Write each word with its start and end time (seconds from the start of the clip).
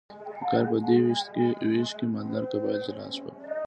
د 0.37 0.39
کار 0.49 0.63
په 0.71 0.77
دې 0.87 0.97
ویش 1.69 1.89
کې 1.97 2.05
مالدار 2.13 2.43
قبایل 2.51 2.79
جلا 2.85 3.07
شول. 3.15 3.35